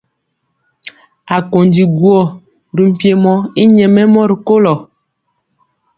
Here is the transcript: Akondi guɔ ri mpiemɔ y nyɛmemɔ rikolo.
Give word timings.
Akondi 1.37 1.83
guɔ 1.97 2.19
ri 2.75 2.83
mpiemɔ 2.91 3.33
y 3.61 3.63
nyɛmemɔ 3.75 4.21
rikolo. 4.29 4.73